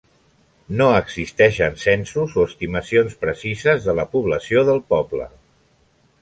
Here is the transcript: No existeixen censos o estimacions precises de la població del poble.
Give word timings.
No 0.77 0.85
existeixen 1.01 1.77
censos 1.83 2.33
o 2.39 2.45
estimacions 2.51 3.13
precises 3.27 3.85
de 3.91 3.97
la 4.01 4.07
població 4.17 4.65
del 4.71 4.83
poble. 4.95 5.29